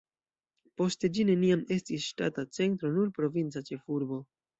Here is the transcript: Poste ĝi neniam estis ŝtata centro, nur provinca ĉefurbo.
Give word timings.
Poste 0.81 1.09
ĝi 1.17 1.25
neniam 1.29 1.61
estis 1.75 2.05
ŝtata 2.13 2.45
centro, 2.59 2.91
nur 2.97 3.13
provinca 3.19 3.63
ĉefurbo. 3.69 4.19